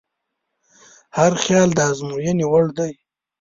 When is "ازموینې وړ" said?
1.91-2.65